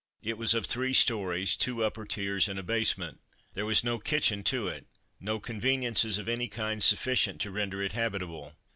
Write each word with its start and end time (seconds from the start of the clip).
It 0.23 0.35
was 0.35 0.55
of 0.55 0.65
three 0.65 0.95
stories, 0.95 1.55
two 1.55 1.83
upper 1.85 2.07
tiers 2.07 2.49
and 2.49 2.57
a 2.57 2.63
basement. 2.63 3.19
There 3.53 3.67
was 3.67 3.83
no 3.83 3.99
kitchen 3.99 4.43
to 4.45 4.67
it, 4.67 4.87
no 5.19 5.39
conveniences 5.39 6.17
of 6.17 6.27
any 6.27 6.47
kind 6.47 6.81
sufficient 6.81 7.39
to 7.41 7.51
render 7.51 7.83
it 7.83 7.93
habitable. 7.93 8.55